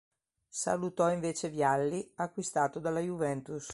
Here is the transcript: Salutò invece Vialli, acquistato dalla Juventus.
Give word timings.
Salutò 0.49 1.11
invece 1.11 1.49
Vialli, 1.49 2.11
acquistato 2.15 2.79
dalla 2.79 3.01
Juventus. 3.01 3.69